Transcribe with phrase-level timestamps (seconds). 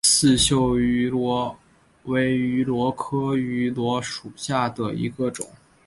[0.03, 1.55] 刺绣芋螺
[2.05, 5.47] 为芋螺科芋螺属下的一个种。